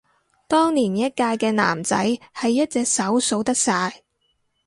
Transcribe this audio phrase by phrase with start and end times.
[0.47, 1.95] 當年一屆嘅男仔
[2.33, 4.01] 係一隻手數得晒